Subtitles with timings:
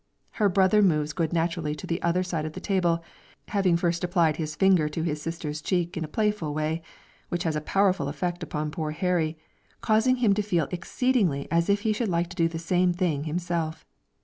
[0.39, 3.03] Her brother moves good naturedly to the other side of the table,
[3.49, 6.81] having first applied his finger to his sister's cheek in a playful way,
[7.29, 9.37] which has a powerful effect upon poor Harry,
[9.81, 13.25] causing him to feel exceedingly as if he should like to do the same thing
[13.25, 13.85] himself.